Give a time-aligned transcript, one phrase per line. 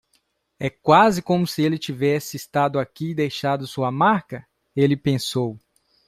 [0.59, 4.43] É quase como se ele tivesse estado aqui e deixado sua marca?
[4.75, 5.59] ele pensou.